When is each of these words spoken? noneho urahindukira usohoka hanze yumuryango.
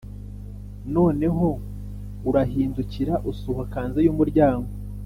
noneho 0.95 1.47
urahindukira 2.29 3.13
usohoka 3.31 3.73
hanze 3.81 3.99
yumuryango. 4.05 4.69